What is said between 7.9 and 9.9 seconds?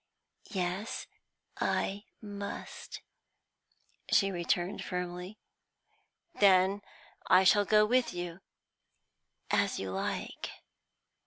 you." "As